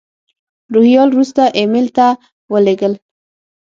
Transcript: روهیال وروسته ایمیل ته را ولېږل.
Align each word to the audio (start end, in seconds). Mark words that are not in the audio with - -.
روهیال 0.73 1.09
وروسته 1.11 1.41
ایمیل 1.57 1.87
ته 1.97 2.07
را 2.13 2.19
ولېږل. 2.51 2.93